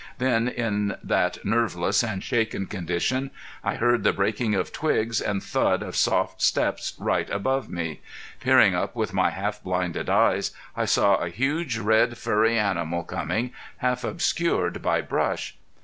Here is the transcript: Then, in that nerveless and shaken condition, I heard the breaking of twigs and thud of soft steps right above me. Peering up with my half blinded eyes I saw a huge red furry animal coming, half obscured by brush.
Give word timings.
Then, 0.17 0.47
in 0.47 0.95
that 1.03 1.37
nerveless 1.45 2.03
and 2.03 2.23
shaken 2.23 2.65
condition, 2.65 3.29
I 3.63 3.75
heard 3.75 4.03
the 4.03 4.11
breaking 4.13 4.55
of 4.55 4.71
twigs 4.73 5.21
and 5.21 5.43
thud 5.43 5.83
of 5.83 5.95
soft 5.95 6.41
steps 6.41 6.95
right 6.97 7.29
above 7.29 7.69
me. 7.69 8.01
Peering 8.39 8.73
up 8.73 8.95
with 8.95 9.13
my 9.13 9.29
half 9.29 9.61
blinded 9.61 10.09
eyes 10.09 10.53
I 10.75 10.85
saw 10.85 11.17
a 11.17 11.29
huge 11.29 11.77
red 11.77 12.17
furry 12.17 12.57
animal 12.57 13.03
coming, 13.03 13.51
half 13.77 14.03
obscured 14.03 14.81
by 14.81 15.01
brush. 15.01 15.55